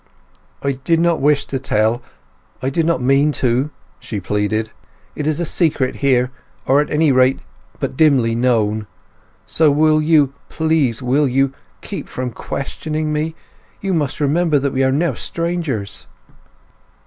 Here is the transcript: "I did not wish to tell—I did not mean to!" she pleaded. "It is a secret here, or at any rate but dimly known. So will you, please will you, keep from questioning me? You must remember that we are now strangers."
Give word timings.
"I 0.63 0.71
did 0.71 0.99
not 0.99 1.21
wish 1.21 1.45
to 1.45 1.59
tell—I 1.59 2.71
did 2.71 2.87
not 2.87 3.03
mean 3.03 3.31
to!" 3.33 3.69
she 3.99 4.19
pleaded. 4.19 4.71
"It 5.15 5.27
is 5.27 5.39
a 5.39 5.45
secret 5.45 5.97
here, 5.97 6.31
or 6.65 6.81
at 6.81 6.89
any 6.89 7.11
rate 7.11 7.39
but 7.79 7.95
dimly 7.95 8.33
known. 8.33 8.87
So 9.45 9.69
will 9.69 10.01
you, 10.01 10.33
please 10.49 11.03
will 11.03 11.27
you, 11.27 11.53
keep 11.81 12.09
from 12.09 12.31
questioning 12.31 13.13
me? 13.13 13.35
You 13.79 13.93
must 13.93 14.19
remember 14.19 14.57
that 14.57 14.73
we 14.73 14.83
are 14.83 14.91
now 14.91 15.13
strangers." 15.13 16.07